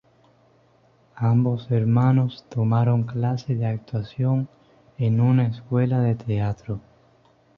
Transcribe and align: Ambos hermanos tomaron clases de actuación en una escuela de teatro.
Ambos 1.13 1.69
hermanos 1.69 2.43
tomaron 2.49 3.03
clases 3.03 3.59
de 3.59 3.67
actuación 3.67 4.49
en 4.97 5.21
una 5.21 5.45
escuela 5.45 5.99
de 5.99 6.15
teatro. 6.15 6.81